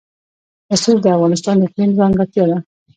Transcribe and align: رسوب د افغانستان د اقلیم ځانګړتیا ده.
رسوب 0.71 0.97
د 1.01 1.05
افغانستان 1.15 1.55
د 1.57 1.61
اقلیم 1.67 1.91
ځانګړتیا 1.99 2.45
ده. 2.49 2.57